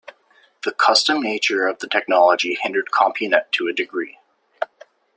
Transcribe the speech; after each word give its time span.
The 0.63 0.71
custom 0.71 1.21
nature 1.21 1.67
of 1.67 1.77
the 1.77 1.87
technology 1.87 2.57
hindered 2.59 2.87
Compunet 2.91 3.51
to 3.51 3.67
a 3.67 3.71
degree. 3.71 4.17